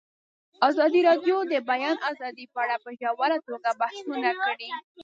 ازادي 0.69 0.99
راډیو 1.09 1.37
د 1.45 1.47
د 1.51 1.55
بیان 1.71 1.97
آزادي 2.11 2.45
په 2.53 2.57
اړه 2.63 2.75
په 2.83 2.89
ژوره 2.99 3.37
توګه 3.47 3.69
بحثونه 3.81 4.29
کړي. 4.45 4.69